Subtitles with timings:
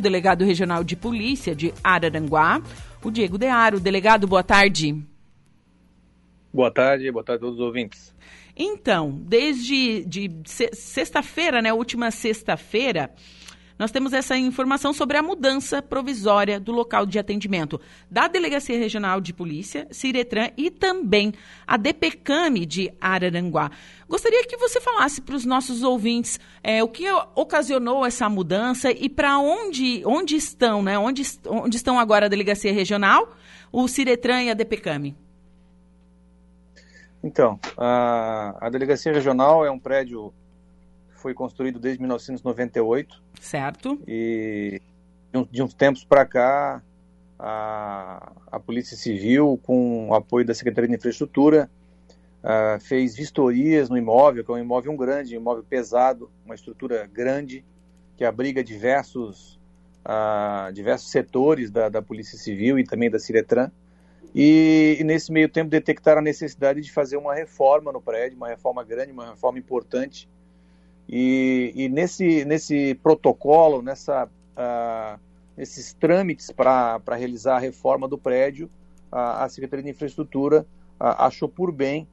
[0.00, 2.62] delegado regional de polícia de Araranguá,
[3.02, 3.80] o Diego Dearo.
[3.80, 4.94] Delegado, boa tarde.
[6.54, 8.14] Boa tarde, boa tarde a todos os ouvintes.
[8.56, 13.12] Então, desde de sexta-feira, né, última sexta-feira,
[13.78, 17.80] nós temos essa informação sobre a mudança provisória do local de atendimento
[18.10, 21.32] da Delegacia Regional de Polícia, Ciretran, e também
[21.66, 23.70] a DPCAME de Araranguá.
[24.08, 29.08] Gostaria que você falasse para os nossos ouvintes é, o que ocasionou essa mudança e
[29.08, 30.98] para onde, onde estão, né?
[30.98, 33.36] Onde, onde estão agora a Delegacia Regional,
[33.70, 35.16] o Ciretran e a DPCAME.
[37.22, 40.32] Então, a, a Delegacia Regional é um prédio
[41.18, 43.22] foi construído desde 1998.
[43.40, 43.98] Certo.
[44.06, 44.80] E
[45.50, 46.82] de uns tempos para cá,
[47.38, 51.70] a, a Polícia Civil, com o apoio da Secretaria de Infraestrutura,
[52.42, 57.06] uh, fez vistorias no imóvel, que é um imóvel grande, um imóvel pesado, uma estrutura
[57.06, 57.64] grande,
[58.16, 59.58] que abriga diversos,
[60.04, 63.70] uh, diversos setores da, da Polícia Civil e também da Ciretran.
[64.34, 68.48] E, e, nesse meio tempo detectaram a necessidade de fazer uma reforma no prédio, uma
[68.48, 70.28] reforma grande, uma reforma importante,
[71.08, 75.18] e, e nesse, nesse protocolo, nessa, uh,
[75.56, 78.70] nesses trâmites para realizar a reforma do prédio,
[79.10, 80.66] a Secretaria de Infraestrutura
[81.00, 82.06] uh, achou por bem,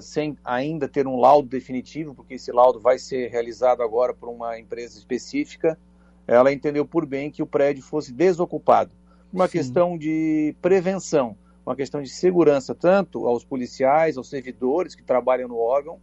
[0.00, 4.58] sem ainda ter um laudo definitivo, porque esse laudo vai ser realizado agora por uma
[4.58, 5.78] empresa específica,
[6.26, 8.90] ela entendeu por bem que o prédio fosse desocupado.
[9.32, 9.58] Uma Sim.
[9.58, 15.58] questão de prevenção, uma questão de segurança, tanto aos policiais, aos servidores que trabalham no
[15.58, 15.98] órgão,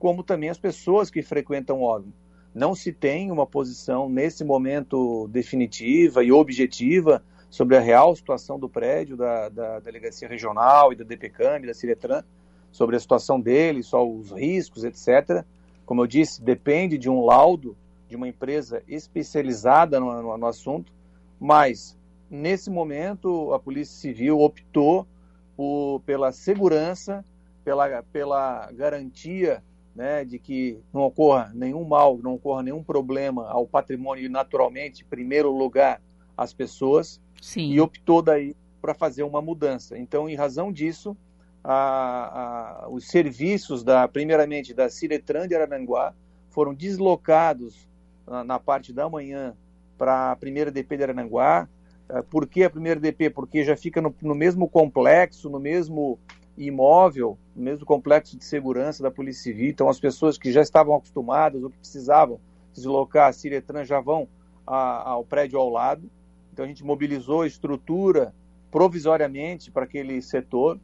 [0.00, 2.10] como também as pessoas que frequentam o órgão.
[2.54, 8.68] Não se tem uma posição nesse momento definitiva e objetiva sobre a real situação do
[8.68, 12.24] prédio da, da Delegacia Regional e da DPCAM e da Ciretran,
[12.72, 15.44] sobre a situação dele, só os riscos, etc.
[15.84, 17.76] Como eu disse, depende de um laudo
[18.08, 20.90] de uma empresa especializada no, no, no assunto,
[21.38, 21.94] mas
[22.30, 25.06] nesse momento a Polícia Civil optou
[25.54, 27.22] por, pela segurança,
[27.62, 29.62] pela, pela garantia
[29.94, 35.02] né, de que não ocorra nenhum mal, não ocorra nenhum problema ao patrimônio e naturalmente,
[35.02, 36.00] em primeiro lugar,
[36.36, 37.70] às pessoas, Sim.
[37.70, 39.98] e optou daí para fazer uma mudança.
[39.98, 41.16] Então, em razão disso,
[41.62, 46.14] a, a, os serviços da, primeiramente, da Ciretran de Arananguá
[46.48, 47.88] foram deslocados
[48.26, 49.54] na, na parte da manhã
[49.98, 51.68] para a primeira DP de Arananguá.
[52.08, 53.30] Eh, por que a primeira DP?
[53.30, 56.18] Porque já fica no, no mesmo complexo, no mesmo
[56.56, 59.70] imóvel, mesmo complexo de segurança da Polícia Civil.
[59.70, 62.40] Então, as pessoas que já estavam acostumadas ou que precisavam
[62.72, 64.28] deslocar a Ciretran já vão
[64.66, 66.08] a, ao prédio ao lado.
[66.52, 68.34] Então, a gente mobilizou a estrutura
[68.70, 70.78] provisoriamente para aquele setor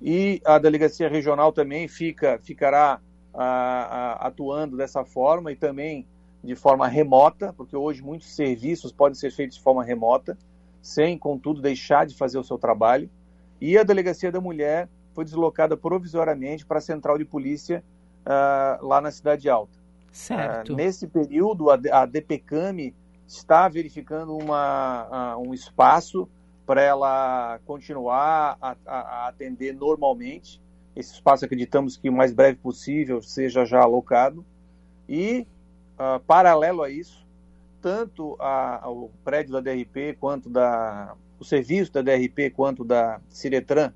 [0.00, 3.00] e a delegacia regional também fica ficará
[3.34, 6.06] a, a, atuando dessa forma e também
[6.42, 10.38] de forma remota, porque hoje muitos serviços podem ser feitos de forma remota,
[10.80, 13.10] sem, contudo, deixar de fazer o seu trabalho.
[13.60, 14.88] E a delegacia da mulher
[15.20, 17.84] foi deslocada provisoriamente para a central de polícia
[18.24, 19.78] uh, lá na Cidade Alta.
[20.10, 20.72] Certo.
[20.72, 22.94] Uh, nesse período, a, a DPCAMI
[23.26, 26.26] está verificando uma, uh, um espaço
[26.64, 30.58] para ela continuar a, a, atender normalmente.
[30.96, 34.44] Esse espaço acreditamos que o mais breve possível seja já alocado.
[35.08, 35.46] E,
[36.26, 37.26] paralelo a isso,
[37.82, 43.92] tanto a, o prédio da DRP quanto da o serviço da DRP quanto da Ciretran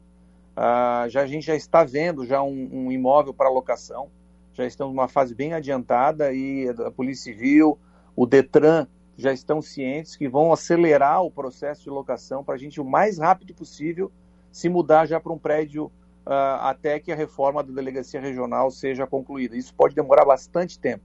[0.57, 4.09] Uh, já a gente já está vendo já um, um imóvel para locação,
[4.53, 7.77] já estamos numa fase bem adiantada e a Polícia Civil,
[8.15, 12.81] o Detran já estão cientes que vão acelerar o processo de locação para a gente
[12.81, 14.13] o mais rápido possível
[14.53, 19.07] se mudar já para um prédio uh, até que a reforma da delegacia regional seja
[19.07, 19.57] concluída.
[19.57, 21.05] Isso pode demorar bastante tempo.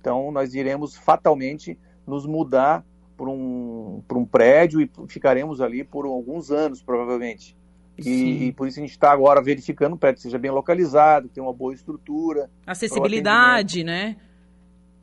[0.00, 2.84] Então nós iremos fatalmente nos mudar
[3.16, 7.56] para um, um prédio e ficaremos ali por alguns anos provavelmente.
[7.98, 11.34] E, e, por isso a gente está agora verificando para que seja bem localizado, que
[11.34, 12.50] tenha uma boa estrutura.
[12.66, 14.16] Acessibilidade, né?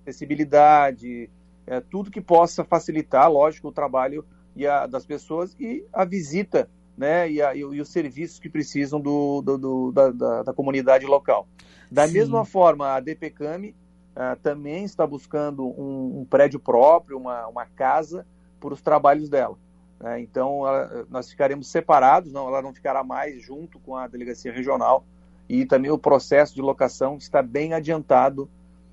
[0.03, 1.29] Acessibilidade,
[1.65, 4.23] é, tudo que possa facilitar, lógico, o trabalho
[4.55, 7.29] e a, das pessoas e a visita, né?
[7.31, 11.05] E, a, e, e os serviços que precisam do, do, do da, da, da, comunidade
[11.05, 11.47] local.
[11.89, 12.13] Da Sim.
[12.13, 18.25] mesma forma, a DPCAM uh, também está buscando um, um prédio próprio, uma, uma casa,
[18.59, 19.57] para os trabalhos dela.
[20.03, 20.19] Né?
[20.19, 25.05] Então, ela, nós ficaremos separados, não, ela não ficará mais junto com a delegacia regional
[25.47, 28.49] e também o processo de locação está bem adiantado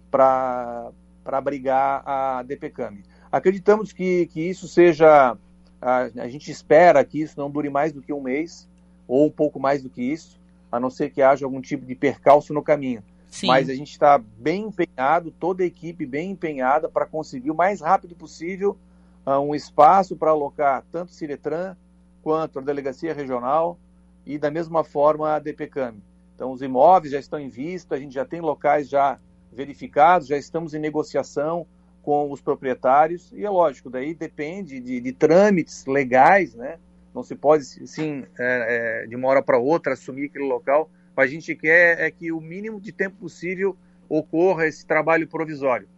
[0.09, 0.93] para
[1.25, 2.99] abrigar a DPCAM.
[3.31, 5.37] Acreditamos que, que isso seja,
[5.83, 8.69] a, a gente espera que isso não dure mais do que um mês
[9.09, 10.39] ou um pouco mais do que isso,
[10.71, 13.03] a não ser que haja algum tipo de percalço no caminho.
[13.29, 13.49] Sim.
[13.49, 17.81] Mas a gente está bem empenhado, toda a equipe bem empenhada para conseguir o mais
[17.81, 18.77] rápido possível
[19.39, 21.77] um espaço para alocar tanto Ciretran
[22.23, 23.79] quanto a Delegacia Regional
[24.27, 25.95] e da mesma forma a DPCAM.
[26.35, 29.19] Então os imóveis já estão em vista, a gente já tem locais já
[29.53, 31.67] verificados, já estamos em negociação
[32.03, 36.79] com os proprietários e é lógico, daí depende de, de trâmites legais, né?
[37.15, 40.89] Não se pode, sim, é, é, de uma hora para outra assumir aquele local.
[41.13, 43.77] O que a gente quer é que o mínimo de tempo possível
[44.09, 45.89] ocorra esse trabalho provisório.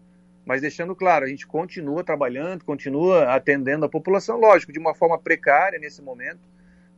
[0.44, 5.18] Mas deixando claro, a gente continua trabalhando, continua atendendo a população, lógico, de uma forma
[5.18, 6.40] precária nesse momento,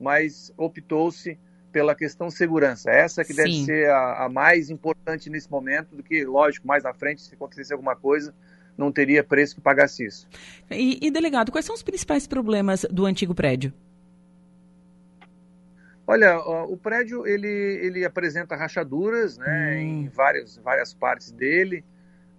[0.01, 1.39] mas optou-se
[1.71, 2.91] pela questão segurança.
[2.91, 3.43] Essa que Sim.
[3.43, 7.35] deve ser a, a, mais importante nesse momento, do que, lógico, mais na frente, se
[7.35, 8.35] acontecesse alguma coisa,
[8.79, 10.27] não teria preço que pagasse isso.
[10.71, 13.73] E, e delegado, quais são os principais problemas do antigo prédio?
[16.07, 19.81] Olha, o prédio ele, ele apresenta rachaduras né, hum.
[19.81, 21.85] em várias, várias partes dele.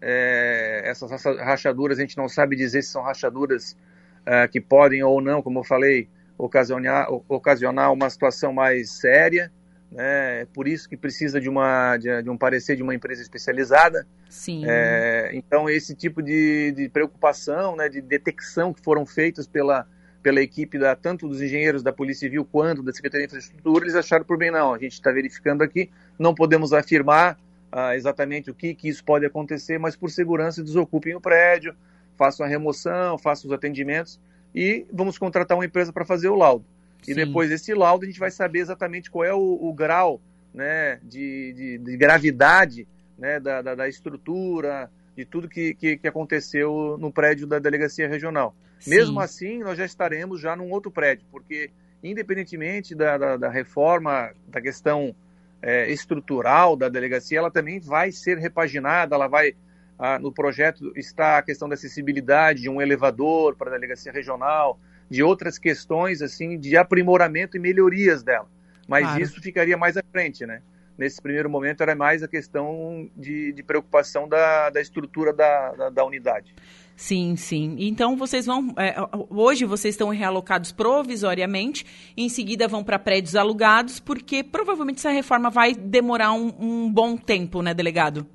[0.07, 1.09] É, essas
[1.39, 3.75] rachaduras a gente não sabe dizer se são rachaduras
[4.23, 6.07] é, que podem ou não, como eu falei,
[6.37, 9.51] ocasionar, ocasionar uma situação mais séria.
[9.91, 10.41] Né?
[10.41, 14.05] É por isso que precisa de, uma, de, de um parecer de uma empresa especializada.
[14.29, 14.63] Sim.
[14.67, 19.87] É, então, esse tipo de, de preocupação, né, de detecção que foram feitas pela,
[20.21, 23.95] pela equipe da, tanto dos engenheiros da Polícia Civil quanto da Secretaria de Infraestrutura, eles
[23.95, 27.39] acharam por bem, não, a gente está verificando aqui, não podemos afirmar
[27.77, 31.75] ah, exatamente o que, que isso pode acontecer, mas por segurança desocupem o prédio,
[32.15, 34.17] façam a remoção, façam os atendimentos
[34.55, 36.63] e vamos contratar uma empresa para fazer o laudo.
[37.01, 37.11] Sim.
[37.11, 40.21] E depois desse laudo a gente vai saber exatamente qual é o, o grau
[40.53, 42.87] né, de, de, de gravidade
[43.19, 48.07] né, da, da, da estrutura, de tudo que, que, que, aconteceu no prédio da delegacia
[48.07, 48.55] regional.
[48.79, 48.91] Sim.
[48.91, 51.71] Mesmo assim, nós já estaremos já num outro prédio, porque
[52.01, 55.13] independentemente da, da, da reforma, da questão
[55.61, 59.53] é, estrutural da delegacia, ela também vai ser repaginada, ela vai
[59.97, 64.77] ah, no projeto está a questão da acessibilidade de um elevador para a delegacia regional,
[65.09, 68.47] de outras questões assim de aprimoramento e melhorias dela.
[68.87, 69.21] Mas claro.
[69.21, 70.61] isso ficaria mais à frente, né?
[70.97, 75.89] nesse primeiro momento era mais a questão de, de preocupação da, da estrutura da, da,
[75.89, 76.55] da, unidade.
[76.95, 77.75] Sim, sim.
[77.79, 78.73] Então vocês vão.
[78.77, 78.95] É,
[79.29, 85.49] hoje vocês estão realocados provisoriamente, em seguida vão para prédios alugados, porque provavelmente essa reforma
[85.49, 88.25] vai demorar um, um bom tempo, né, delegado?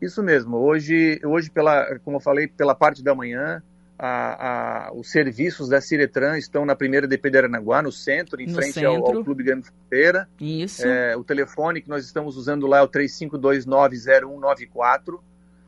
[0.00, 0.56] Isso mesmo.
[0.56, 3.62] Hoje, hoje pela, como eu falei, pela parte da manhã,
[3.98, 8.46] a, a, os serviços da Ciretran estão na primeira DP de Aranaguá, no centro, em
[8.46, 8.90] no frente centro.
[8.90, 10.26] Ao, ao, Clube Grande Fronteira.
[10.40, 10.86] Isso.
[10.86, 15.20] É, o telefone que nós estamos usando lá é o 35290194.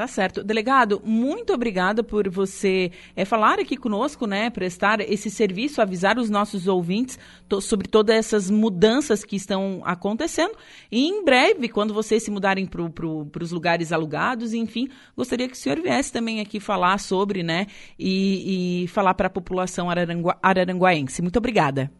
[0.00, 0.42] Tá certo.
[0.42, 4.48] Delegado, muito obrigada por você é, falar aqui conosco, né?
[4.48, 10.56] Prestar esse serviço, avisar os nossos ouvintes to, sobre todas essas mudanças que estão acontecendo.
[10.90, 15.58] E em breve, quando vocês se mudarem para os lugares alugados, enfim, gostaria que o
[15.58, 17.66] senhor viesse também aqui falar sobre, né?
[17.98, 21.20] E, e falar para a população ararangua, araranguaense.
[21.20, 21.92] Muito obrigada.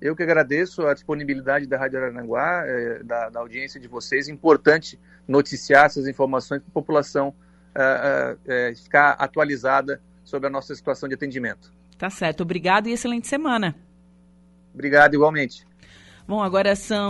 [0.00, 4.28] Eu que agradeço a disponibilidade da Rádio Arananguá, é, da, da, audiência de vocês.
[4.28, 7.34] Importante noticiar essas informações para a população
[7.74, 11.72] é, é, ficar atualizada sobre a nossa situação de atendimento.
[11.98, 12.42] Tá certo.
[12.42, 13.74] Obrigado e excelente semana.
[14.72, 15.66] Obrigado igualmente.
[16.26, 17.08] Bom, agora são